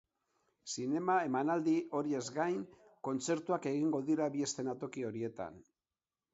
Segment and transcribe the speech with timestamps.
[0.75, 2.65] Zinema emanaldi horiez gain,
[3.09, 5.65] kontzertuak egingo dira bi eszenatoki horietan.